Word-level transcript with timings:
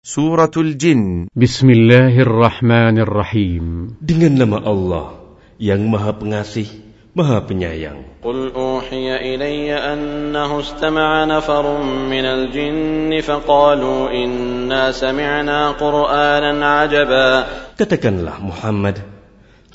Suratul 0.00 0.80
Jin 0.80 1.28
بسم 1.36 1.68
الله 1.68 2.24
الرحمن 2.24 3.04
الرحيم 3.04 3.64
Dengan 4.00 4.32
nama 4.32 4.56
Allah 4.64 5.36
yang 5.60 5.84
Maha 5.92 6.16
Pengasih, 6.16 6.64
Maha 7.12 7.44
Penyayang. 7.44 8.24
قل 8.24 8.48
أوحي 8.56 9.12
إلي 9.20 9.68
أنه 9.76 10.50
استمع 10.60 11.08
نفر 11.28 11.64
من 12.08 12.24
الجن 12.24 13.12
فقالوا 13.20 14.00
إنا 14.08 14.96
سمعنا 14.96 15.76
قرآنا 15.76 16.48
عجبا 16.64 17.28
Katakanlah 17.76 18.40
Muhammad, 18.40 19.04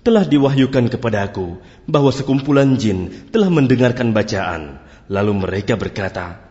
telah 0.01 0.25
diwahyukan 0.25 0.89
kepadaku 0.89 1.61
bahwa 1.85 2.09
sekumpulan 2.09 2.81
jin 2.81 3.29
telah 3.29 3.53
mendengarkan 3.53 4.09
bacaan. 4.09 4.81
Lalu 5.05 5.45
mereka 5.45 5.77
berkata, 5.77 6.41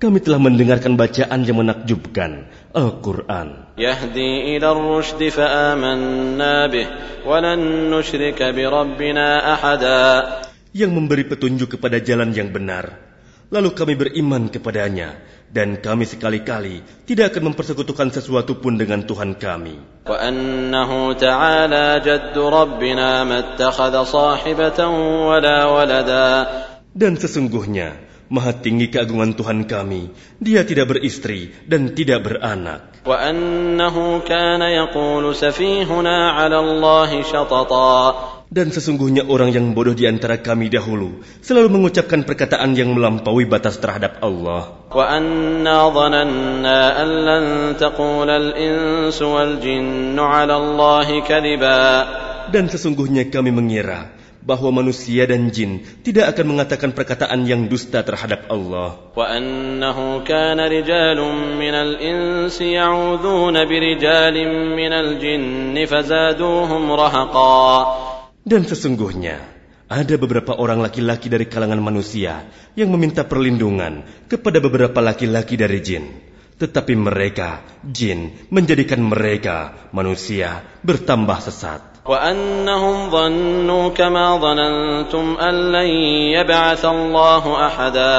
kami 0.00 0.24
telah 0.24 0.40
mendengarkan 0.40 0.96
bacaan 0.96 1.44
yang 1.44 1.60
menakjubkan, 1.60 2.48
Al-Quran. 2.72 3.76
Yahdi 3.76 4.56
ila 4.56 4.72
rushdi 4.72 5.28
fa'amanna 5.28 6.72
bih, 6.72 6.88
walan 7.28 7.92
nushrika 7.92 8.56
bi 8.56 8.64
Rabbina 8.64 9.44
ahada. 9.44 10.00
Yang 10.72 10.90
memberi 10.96 11.28
petunjuk 11.28 11.76
kepada 11.76 12.00
jalan 12.00 12.32
yang 12.32 12.48
benar. 12.48 12.96
Lalu 13.52 13.76
kami 13.76 13.94
beriman 13.98 14.48
kepadanya, 14.48 15.20
dan 15.52 15.76
kami 15.76 16.08
sekali-kali 16.08 16.80
tidak 17.04 17.36
akan 17.36 17.52
mempersekutukan 17.52 18.08
sesuatu 18.14 18.56
pun 18.56 18.80
dengan 18.80 19.04
Tuhan 19.04 19.36
kami. 19.36 20.06
Dan 26.90 27.12
sesungguhnya, 27.18 28.09
Maha 28.30 28.54
tinggi 28.54 28.86
keagungan 28.86 29.34
Tuhan 29.34 29.66
kami. 29.66 30.14
Dia 30.38 30.62
tidak 30.62 30.94
beristri 30.94 31.50
dan 31.66 31.98
tidak 31.98 32.30
beranak. 32.30 33.02
Dan 38.50 38.66
sesungguhnya 38.70 39.26
orang 39.26 39.50
yang 39.50 39.74
bodoh 39.74 39.98
di 39.98 40.06
antara 40.06 40.38
kami 40.38 40.70
dahulu 40.70 41.26
selalu 41.42 41.74
mengucapkan 41.74 42.22
perkataan 42.22 42.70
yang 42.78 42.94
melampaui 42.94 43.50
batas 43.50 43.82
terhadap 43.82 44.22
Allah. 44.22 44.86
Dan 52.50 52.64
sesungguhnya 52.70 53.22
kami 53.26 53.50
mengira 53.50 54.19
bahwa 54.45 54.69
manusia 54.69 55.25
dan 55.25 55.49
jin 55.49 55.81
tidak 56.05 56.37
akan 56.37 56.53
mengatakan 56.53 56.93
perkataan 56.93 57.49
yang 57.49 57.65
dusta 57.65 58.05
terhadap 58.05 58.45
Allah. 58.53 59.09
وأنه 59.17 59.97
كان 60.21 60.59
رجال 60.61 61.19
من 61.57 61.75
الإنس 61.75 62.61
يعوذون 62.61 63.55
برجال 63.65 64.35
من 64.77 64.91
الجن 64.93 65.75
فزادوهم 65.85 66.83
رهقا 66.91 67.65
Dan 68.45 68.61
sesungguhnya 68.69 69.41
ada 69.89 70.15
beberapa 70.21 70.53
orang 70.53 70.81
laki-laki 70.85 71.29
dari 71.33 71.49
kalangan 71.49 71.81
manusia 71.81 72.45
yang 72.77 72.93
meminta 72.93 73.25
perlindungan 73.25 74.05
kepada 74.29 74.61
beberapa 74.61 75.01
laki-laki 75.01 75.57
dari 75.57 75.81
jin. 75.81 76.05
Tetapi 76.55 76.93
mereka, 76.95 77.65
jin, 77.83 78.47
menjadikan 78.47 79.03
mereka, 79.03 79.89
manusia, 79.91 80.63
bertambah 80.87 81.41
sesat. 81.43 81.88
وأنهم 82.05 83.09
ظنوا 83.09 83.85
كما 83.89 84.25
ظننتم 84.37 85.25
أن 85.41 85.55
لن 85.73 85.89
يبعث 86.37 86.83
الله 86.85 87.43
أحدا 87.67 88.17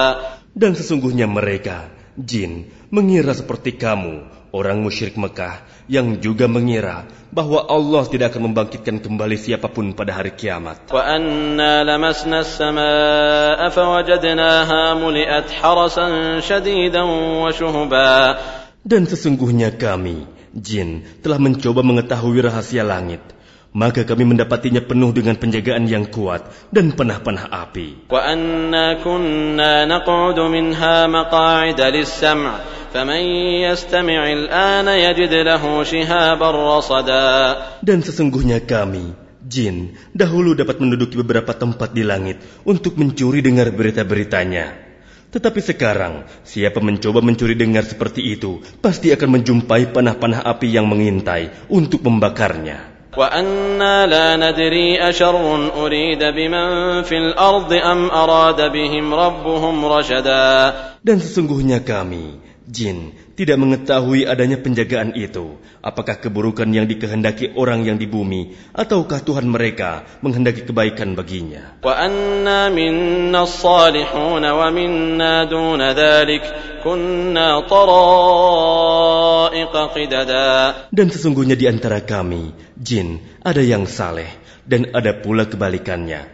Dan 0.56 0.72
sesungguhnya 0.72 1.28
mereka, 1.28 1.92
jin, 2.16 2.72
mengira 2.88 3.36
seperti 3.36 3.76
kamu, 3.76 4.24
orang 4.56 4.80
musyrik 4.80 5.20
Mekah, 5.20 5.60
yang 5.84 6.16
juga 6.16 6.48
mengira 6.48 7.04
bahwa 7.28 7.68
Allah 7.68 8.08
tidak 8.08 8.32
akan 8.32 8.50
membangkitkan 8.50 9.04
kembali 9.04 9.36
siapapun 9.36 9.92
pada 9.92 10.16
hari 10.16 10.32
kiamat. 10.32 10.88
وأنا 10.88 11.84
لمسنا 11.84 12.40
السماء 12.40 13.60
فوجدناها 13.68 14.82
ملئت 14.96 15.48
حرسا 15.60 16.06
شديدا 16.40 17.02
وشهبا 17.44 18.12
Dan 18.86 19.02
sesungguhnya 19.04 19.76
kami, 19.76 20.24
jin, 20.56 21.04
telah 21.20 21.36
mencoba 21.36 21.84
mengetahui 21.84 22.38
rahasia 22.40 22.80
langit. 22.86 23.20
maka 23.71 24.03
kami 24.03 24.27
mendapatinya 24.27 24.83
penuh 24.83 25.15
dengan 25.15 25.39
penjagaan 25.39 25.87
yang 25.87 26.07
kuat 26.11 26.43
dan 26.75 26.91
panah-panah 26.91 27.47
api. 27.47 28.11
Dan 37.79 37.99
sesungguhnya 38.03 38.59
kami, 38.67 39.15
jin, 39.47 39.95
dahulu 40.11 40.51
dapat 40.51 40.83
menduduki 40.83 41.15
beberapa 41.15 41.55
tempat 41.55 41.95
di 41.95 42.03
langit 42.03 42.43
untuk 42.67 42.99
mencuri 42.99 43.39
dengar 43.39 43.71
berita-beritanya. 43.71 44.91
Tetapi 45.31 45.63
sekarang, 45.63 46.27
siapa 46.43 46.83
mencoba 46.83 47.23
mencuri 47.23 47.55
dengar 47.55 47.87
seperti 47.87 48.35
itu, 48.35 48.59
pasti 48.83 49.15
akan 49.15 49.39
menjumpai 49.39 49.95
panah-panah 49.95 50.43
api 50.43 50.67
yang 50.75 50.91
mengintai 50.91 51.71
untuk 51.71 52.03
membakarnya. 52.03 52.90
وأنا 53.17 54.07
لا 54.07 54.27
ندري 54.39 55.09
أشر 55.09 55.35
أريد 55.75 56.23
بمن 56.23 56.67
في 57.03 57.17
الأرض 57.17 57.73
أم 57.73 58.09
أراد 58.11 58.71
بهم 58.71 59.13
ربهم 59.13 59.85
رشدا. 59.85 60.73
Dan 61.03 61.17
sesungguhnya 61.19 61.83
kami, 61.83 62.50
Jin 62.61 63.17
tidak 63.33 63.57
mengetahui 63.57 64.29
adanya 64.29 64.61
penjagaan 64.61 65.17
itu. 65.17 65.57
Apakah 65.81 66.21
keburukan 66.21 66.69
yang 66.69 66.85
dikehendaki 66.85 67.57
orang 67.57 67.81
yang 67.81 67.97
di 67.97 68.05
bumi, 68.05 68.53
ataukah 68.69 69.25
Tuhan 69.25 69.49
mereka 69.49 70.05
menghendaki 70.21 70.69
kebaikan 70.69 71.17
baginya? 71.17 71.81
Dan 80.93 81.07
sesungguhnya 81.09 81.57
di 81.57 81.65
antara 81.65 82.05
kami, 82.05 82.53
jin, 82.77 83.25
ada 83.41 83.65
yang 83.65 83.89
saleh 83.89 84.29
dan 84.69 84.93
ada 84.93 85.17
pula 85.17 85.49
kebalikannya. 85.49 86.29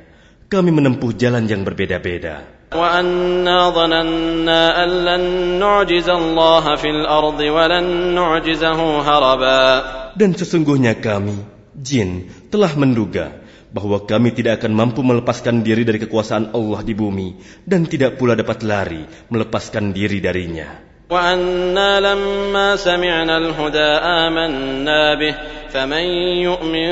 Kami 0.52 0.72
menempuh 0.76 1.16
jalan 1.16 1.48
yang 1.48 1.64
berbeda-beda. 1.64 2.57
وأنا 2.73 3.59
ظننا 3.71 4.63
أن 4.85 4.91
لن 5.05 5.25
نعجز 5.61 6.09
الله 6.09 6.65
في 6.77 6.89
الأرض 6.89 7.41
ولن 7.41 7.87
نعجزه 8.17 8.81
هربا 9.05 9.65
Dan 10.13 10.37
sesungguhnya 10.37 11.01
kami, 11.01 11.41
jin, 11.73 12.29
telah 12.53 12.73
menduga 12.77 13.33
bahwa 13.73 14.05
kami 14.05 14.37
tidak 14.37 14.61
akan 14.61 14.77
mampu 14.77 15.01
melepaskan 15.01 15.65
diri 15.65 15.89
dari 15.89 15.97
kekuasaan 16.05 16.53
Allah 16.53 16.81
di 16.85 16.93
bumi 16.93 17.41
dan 17.65 17.89
tidak 17.89 18.21
pula 18.21 18.37
dapat 18.37 18.61
lari 18.61 19.09
melepaskan 19.33 19.97
diri 19.97 20.21
darinya. 20.21 20.86
وأنا 21.08 22.00
لما 22.04 22.76
سمعنا 22.76 23.38
الهدى 23.38 23.92
آمنا 24.04 25.04
به 25.16 25.36
فمن 25.72 26.06
يؤمن 26.44 26.90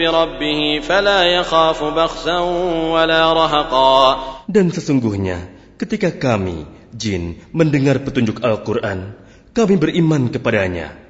بربه 0.00 0.60
فلا 0.80 1.20
يخاف 1.22 1.78
بخسا 1.84 2.38
ولا 2.96 3.22
رهقا 3.32 3.96
Dan 4.48 4.72
sesungguhnya 4.72 5.36
ketika 5.76 6.16
kami, 6.16 6.64
jin, 6.96 7.40
mendengar 7.52 8.00
petunjuk 8.00 8.40
Al-Quran, 8.40 9.16
kami 9.52 9.74
beriman 9.76 10.32
kepadanya. 10.32 11.01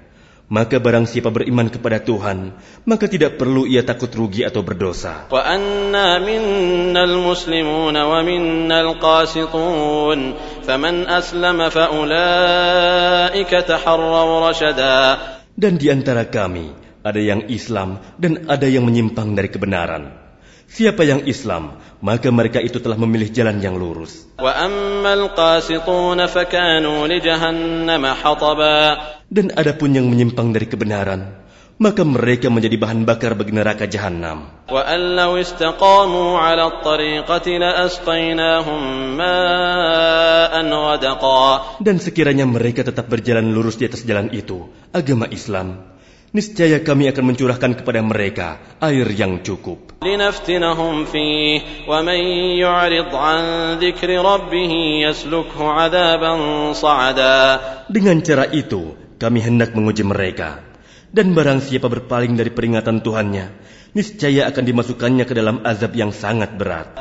Maka 0.51 0.79
barang 0.79 1.03
siapa 1.03 1.27
beriman 1.27 1.67
kepada 1.67 1.99
Tuhan, 1.99 2.55
maka 2.87 3.11
tidak 3.11 3.35
perlu 3.35 3.67
ia 3.67 3.83
takut 3.83 4.07
rugi 4.07 4.47
atau 4.47 4.63
berdosa. 4.63 5.27
وأنا 5.27 6.23
منا 6.23 7.03
المسلمون 7.03 7.95
ومنا 7.95 8.77
القاسطون 8.81 10.19
فمن 10.63 10.95
أسلم 11.03 11.59
فأولئك 11.69 13.51
تحروا 13.51 14.49
رشدا 14.49 14.99
Dan 15.57 15.75
di 15.75 15.91
antara 15.91 16.23
kami 16.23 16.71
ada 17.03 17.19
yang 17.19 17.51
Islam 17.51 17.99
dan 18.15 18.47
ada 18.47 18.71
yang 18.71 18.87
menyimpang 18.87 19.35
dari 19.35 19.51
kebenaran. 19.51 20.20
Siapa 20.72 21.04
yang 21.04 21.28
Islam, 21.28 21.76
maka 22.00 22.32
mereka 22.32 22.56
itu 22.56 22.80
telah 22.80 22.96
memilih 22.96 23.28
jalan 23.28 23.60
yang 23.60 23.76
lurus. 23.76 24.24
Dan 29.28 29.46
ada 29.52 29.72
pun 29.76 29.90
yang 29.92 30.08
menyimpang 30.08 30.48
dari 30.56 30.64
kebenaran, 30.64 31.44
maka 31.76 32.08
mereka 32.08 32.48
menjadi 32.48 32.80
bahan 32.80 33.04
bakar 33.04 33.36
bagi 33.36 33.52
neraka 33.52 33.84
jahanam. 33.84 34.48
Dan 41.84 41.96
sekiranya 42.00 42.48
mereka 42.48 42.80
tetap 42.80 43.12
berjalan 43.12 43.52
lurus 43.52 43.76
di 43.76 43.84
atas 43.92 44.08
jalan 44.08 44.32
itu, 44.32 44.72
agama 44.96 45.28
Islam, 45.28 45.92
niscaya 46.32 46.80
kami 46.80 47.12
akan 47.12 47.24
mencurahkan 47.28 47.72
kepada 47.76 48.00
mereka 48.00 48.56
air 48.80 49.04
yang 49.12 49.44
cukup. 49.44 50.00
Dengan 57.92 58.16
cara 58.24 58.44
itu, 58.48 58.82
kami 59.20 59.38
hendak 59.44 59.76
menguji 59.76 60.04
mereka. 60.08 60.64
Dan 61.12 61.36
barang 61.36 61.60
siapa 61.60 61.92
berpaling 61.92 62.40
dari 62.40 62.48
peringatan 62.48 63.04
Tuhannya, 63.04 63.46
niscaya 63.92 64.48
akan 64.48 64.64
dimasukkannya 64.64 65.28
ke 65.28 65.36
dalam 65.36 65.60
azab 65.60 65.92
yang 65.92 66.08
sangat 66.16 66.56
berat. 66.56 66.96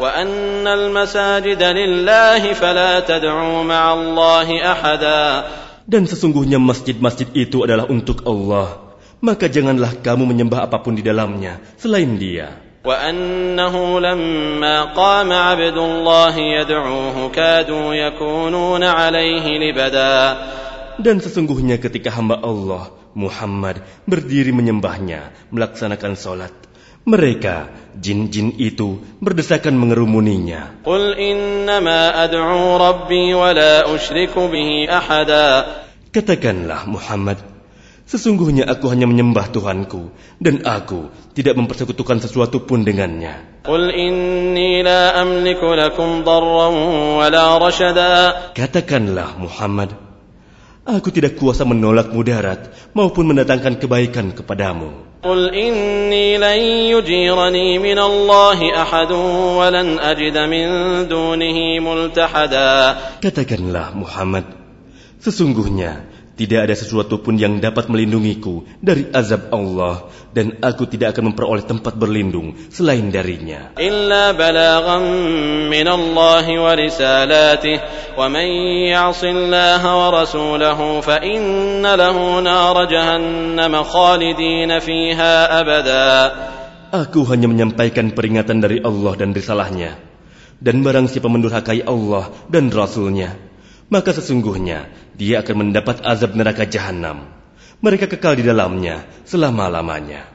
Dan 5.88 6.04
sesungguhnya 6.04 6.60
masjid-masjid 6.60 7.32
itu 7.32 7.64
adalah 7.64 7.88
untuk 7.88 8.28
Allah 8.28 8.91
Maka 9.21 9.49
janganlah 9.49 9.99
kamu 10.05 10.29
menyembah 10.29 10.69
apapun 10.69 10.97
di 10.97 11.03
dalamnya 11.03 11.61
selain 11.81 12.17
dia. 12.21 12.67
وأنه 12.87 13.75
لما 14.01 14.95
قام 14.95 15.31
عبد 15.33 15.79
الله 15.79 16.35
يدعوه 16.39 17.17
كادوا 17.35 17.95
يكونون 17.95 18.83
عليه 18.85 19.45
لبدا 19.59 20.17
Dan 21.03 21.21
sesungguhnya 21.21 21.77
ketika 21.77 22.09
hamba 22.09 22.41
Allah, 22.41 22.89
Muhammad, 23.13 23.85
berdiri 24.09 24.49
menyembahnya, 24.49 25.29
melaksanakan 25.53 26.17
sholat, 26.17 26.55
mereka, 27.05 27.69
jin-jin 28.01 28.57
itu, 28.57 29.05
berdesakan 29.21 29.77
mengerumuninya. 29.77 30.81
قل 30.87 31.19
إنما 31.21 32.25
أدعو 32.25 32.77
ربي 32.81 33.35
ولا 33.35 33.85
أشرك 33.93 34.33
به 34.39 34.71
أحدا 34.89 35.49
Katakanlah 36.17 36.89
Muhammad, 36.89 37.37
sesungguhnya 38.11 38.65
aku 38.71 38.87
hanya 38.87 39.11
menyembah 39.11 39.51
Tuhanku, 39.51 40.15
dan 40.39 40.63
aku 40.63 41.11
tidak 41.35 41.59
mempersekutukan 41.59 42.23
sesuatu 42.23 42.63
pun 42.63 42.87
dengannya. 42.87 43.57
قل 43.67 43.91
إني 43.91 44.87
لا 44.87 45.23
أملك 45.23 45.59
لكم 45.59 46.23
ضرا 46.23 46.69
ولا 47.19 47.59
رشدا 47.59 48.15
Katakanlah 48.55 49.35
Muhammad, 49.43 49.91
aku 50.87 51.11
tidak 51.11 51.35
kuasa 51.35 51.67
menolak 51.67 52.15
mudarat 52.15 52.71
maupun 52.95 53.27
mendatangkan 53.27 53.83
kebaikan 53.83 54.31
kepadamu. 54.31 55.19
قل 55.27 55.51
إني 55.51 56.39
لن 56.39 56.61
يجيرني 56.95 57.69
من 57.83 57.99
الله 57.99 58.59
أحد 58.83 59.11
ولن 59.59 59.99
أجد 59.99 60.37
من 60.39 60.67
دونه 61.11 61.59
ملتحدا 61.83 62.71
Katakanlah 63.19 63.99
Muhammad, 63.99 64.47
sesungguhnya 65.19 66.07
tidak 66.32 66.64
ada 66.64 66.72
sesuatu 66.72 67.20
pun 67.20 67.36
yang 67.36 67.60
dapat 67.60 67.92
melindungiku 67.92 68.64
dari 68.80 69.04
azab 69.12 69.52
Allah 69.52 70.08
dan 70.32 70.64
aku 70.64 70.88
tidak 70.88 71.14
akan 71.14 71.36
memperoleh 71.36 71.68
tempat 71.68 72.00
berlindung 72.00 72.56
selain 72.72 73.12
darinya. 73.12 73.76
Illa 73.76 74.32
min 75.68 75.86
Allah 75.86 76.46
wa 76.48 76.74
wa 78.16 78.26
man 78.32 78.48
ya'si 78.88 79.28
Allah 79.28 79.84
wa 79.84 80.08
rasulahu 80.24 81.04
fa 81.04 81.20
inna 81.20 82.00
lahu 82.00 82.40
nar 82.40 82.80
jahannam 82.88 83.76
fiha 84.80 85.36
abada. 85.52 86.08
Aku 86.92 87.28
hanya 87.28 87.52
menyampaikan 87.52 88.16
peringatan 88.16 88.64
dari 88.64 88.80
Allah 88.80 89.20
dan 89.20 89.36
risalahnya. 89.36 90.00
Dan 90.62 90.86
barang 90.86 91.10
siapa 91.10 91.26
mendurhakai 91.26 91.82
Allah 91.88 92.30
dan 92.46 92.70
Rasulnya, 92.70 93.34
maka 93.92 94.16
sesungguhnya 94.16 94.88
dia 95.20 95.44
akan 95.44 95.68
mendapat 95.68 96.00
azab 96.08 96.34
neraka 96.34 96.64
jahanam. 96.64 97.28
Mereka 97.84 98.08
kekal 98.08 98.40
di 98.40 98.48
dalamnya 98.48 99.04
selama-lamanya. 99.28 100.32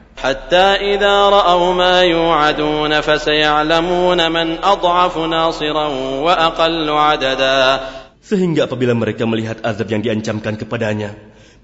Sehingga 8.27 8.67
apabila 8.67 8.93
mereka 8.97 9.23
melihat 9.23 9.63
azab 9.63 9.87
yang 9.87 10.01
diancamkan 10.03 10.59
kepadanya, 10.59 11.15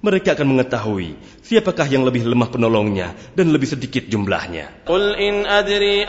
mereka 0.04 0.36
akan 0.36 0.60
mengetahui 0.60 1.16
siapakah 1.40 1.88
yang 1.88 2.04
lebih 2.04 2.28
lemah 2.28 2.52
penolongnya 2.52 3.16
dan 3.40 3.56
lebih 3.56 3.72
sedikit 3.72 4.04
jumlahnya. 4.12 4.84
Qul 4.84 5.16
in 5.16 5.48
adri 5.48 6.04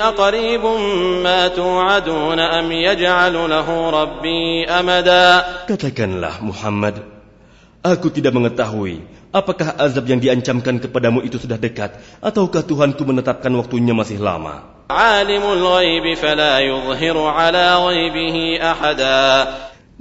ma 1.22 1.46
tu'adun 1.54 2.38
am 2.42 2.66
yaj'alu 2.66 3.46
lahu 3.46 3.94
rabbi 3.94 4.66
amada. 4.66 5.62
Katakanlah 5.70 6.42
Muhammad, 6.42 7.06
aku 7.86 8.10
tidak 8.10 8.34
mengetahui 8.34 9.06
apakah 9.30 9.78
azab 9.78 10.10
yang 10.10 10.18
diancamkan 10.18 10.82
kepadamu 10.82 11.22
itu 11.22 11.38
sudah 11.38 11.56
dekat 11.56 11.94
ataukah 12.18 12.66
Tuhanku 12.66 13.06
menetapkan 13.06 13.54
waktunya 13.54 13.94
masih 13.94 14.18
lama. 14.18 14.74
Alimul 14.90 15.62
ghaibi 15.62 16.18
fala 16.18 16.58
yuzhiru 16.66 17.30
ala 17.30 17.78
ghaibihi 17.78 18.58
ahada. 18.58 19.22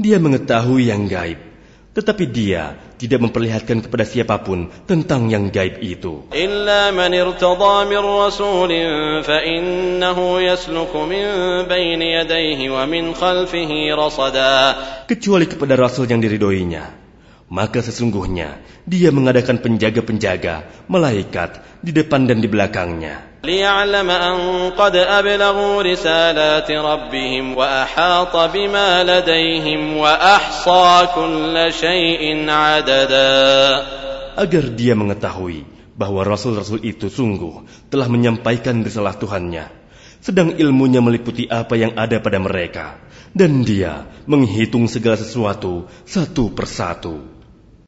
Dia 0.02 0.18
mengetahui 0.18 0.90
yang 0.90 1.06
gaib 1.06 1.53
tetapi 1.94 2.26
dia 2.26 2.74
tidak 2.98 3.22
memperlihatkan 3.22 3.86
kepada 3.86 4.02
siapa 4.02 4.42
pun 4.42 4.66
tentang 4.90 5.30
yang 5.30 5.54
gaib 5.54 5.78
itu. 5.78 6.26
Kecuali 15.06 15.46
kepada 15.46 15.74
rasul 15.78 16.06
yang 16.10 16.22
diridoinya. 16.26 16.86
Maka 17.54 17.86
sesungguhnya 17.86 18.58
dia 18.90 19.14
mengadakan 19.14 19.62
penjaga-penjaga, 19.62 20.90
malaikat 20.90 21.62
di 21.86 21.94
depan 21.94 22.26
dan 22.26 22.42
di 22.42 22.50
belakangnya. 22.50 23.33
ليعلم 23.45 24.11
أن 24.11 24.37
قد 24.75 24.97
أبلغوا 24.97 25.83
رسالات 25.83 26.71
ربهم 26.71 27.45
وأحاط 27.57 28.35
بما 28.37 28.89
لديهم 29.05 29.97
وأحصى 29.97 31.09
كل 31.15 31.55
شيء 31.73 32.51
عددا 32.51 33.39
agar 34.39 34.65
dia 34.71 34.95
mengetahui 34.95 35.67
bahwa 35.99 36.23
rasul-rasul 36.23 36.79
itu 36.87 37.11
sungguh 37.11 37.67
telah 37.91 38.07
menyampaikan 38.07 38.87
risalah 38.87 39.19
Tuhannya, 39.19 39.67
sedang 40.23 40.55
ilmunya 40.55 41.03
meliputi 41.03 41.51
apa 41.51 41.75
yang 41.75 41.99
ada 41.99 42.23
pada 42.23 42.39
mereka, 42.39 43.03
dan 43.35 43.67
dia 43.67 44.07
menghitung 44.31 44.87
segala 44.87 45.19
sesuatu 45.19 45.91
satu 46.07 46.55
persatu. 46.55 47.32